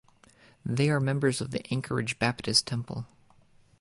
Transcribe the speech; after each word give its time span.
They 0.65 0.89
are 0.89 0.99
members 0.99 1.41
of 1.41 1.51
the 1.51 1.63
Anchorage 1.71 2.17
Baptist 2.17 2.65
Temple. 2.65 3.05